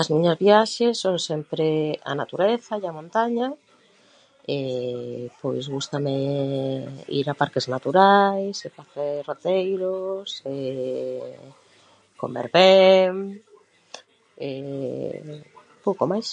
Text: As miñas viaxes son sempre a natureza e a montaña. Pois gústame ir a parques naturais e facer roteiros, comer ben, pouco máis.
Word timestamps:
As 0.00 0.06
miñas 0.12 0.40
viaxes 0.44 0.94
son 1.02 1.16
sempre 1.28 1.66
a 2.10 2.12
natureza 2.20 2.72
e 2.78 2.84
a 2.86 2.96
montaña. 2.98 3.48
Pois 5.40 5.64
gústame 5.74 6.16
ir 7.18 7.26
a 7.32 7.38
parques 7.40 7.66
naturais 7.74 8.56
e 8.66 8.68
facer 8.78 9.12
roteiros, 9.28 10.28
comer 12.20 12.46
ben, 12.56 13.12
pouco 15.84 16.04
máis. 16.12 16.28